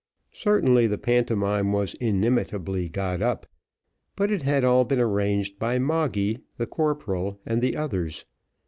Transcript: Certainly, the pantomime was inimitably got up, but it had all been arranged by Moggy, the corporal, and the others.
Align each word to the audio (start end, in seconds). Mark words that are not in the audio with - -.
Certainly, 0.33 0.87
the 0.87 0.97
pantomime 0.97 1.71
was 1.73 1.93
inimitably 1.93 2.89
got 2.89 3.21
up, 3.21 3.45
but 4.15 4.31
it 4.31 4.41
had 4.41 4.63
all 4.63 4.83
been 4.83 4.99
arranged 4.99 5.59
by 5.59 5.77
Moggy, 5.77 6.39
the 6.57 6.65
corporal, 6.65 7.39
and 7.45 7.61
the 7.61 7.77
others. 7.77 8.25